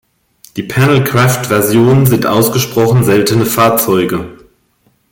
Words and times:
Die 0.55 0.63
Panelcraft-Versionen 0.63 2.07
sind 2.07 2.25
ausgesprochen 2.25 3.03
seltene 3.03 3.45
Fahrzeuge. 3.45 4.35